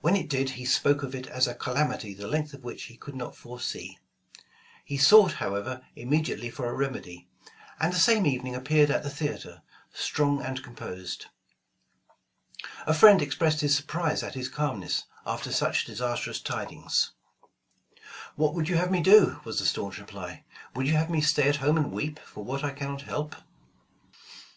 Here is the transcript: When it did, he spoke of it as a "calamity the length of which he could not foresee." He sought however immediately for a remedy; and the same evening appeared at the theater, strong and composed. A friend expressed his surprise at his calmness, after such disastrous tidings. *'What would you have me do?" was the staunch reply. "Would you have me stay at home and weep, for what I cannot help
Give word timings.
When 0.00 0.16
it 0.16 0.28
did, 0.28 0.50
he 0.58 0.64
spoke 0.64 1.04
of 1.04 1.14
it 1.14 1.28
as 1.28 1.46
a 1.46 1.54
"calamity 1.54 2.14
the 2.14 2.26
length 2.26 2.52
of 2.52 2.64
which 2.64 2.86
he 2.86 2.96
could 2.96 3.14
not 3.14 3.36
foresee." 3.36 3.96
He 4.84 4.96
sought 4.98 5.34
however 5.34 5.82
immediately 5.94 6.50
for 6.50 6.68
a 6.68 6.74
remedy; 6.74 7.28
and 7.78 7.92
the 7.92 8.00
same 8.00 8.26
evening 8.26 8.56
appeared 8.56 8.90
at 8.90 9.04
the 9.04 9.08
theater, 9.08 9.62
strong 9.94 10.42
and 10.42 10.64
composed. 10.64 11.26
A 12.88 12.92
friend 12.92 13.22
expressed 13.22 13.60
his 13.60 13.76
surprise 13.76 14.24
at 14.24 14.34
his 14.34 14.48
calmness, 14.48 15.04
after 15.24 15.52
such 15.52 15.84
disastrous 15.84 16.40
tidings. 16.40 17.12
*'What 18.34 18.54
would 18.56 18.68
you 18.68 18.74
have 18.78 18.90
me 18.90 19.00
do?" 19.00 19.40
was 19.44 19.60
the 19.60 19.64
staunch 19.64 19.98
reply. 20.00 20.42
"Would 20.74 20.88
you 20.88 20.94
have 20.94 21.08
me 21.08 21.20
stay 21.20 21.48
at 21.48 21.56
home 21.62 21.76
and 21.76 21.92
weep, 21.92 22.18
for 22.18 22.42
what 22.42 22.64
I 22.64 22.72
cannot 22.72 23.02
help 23.02 23.36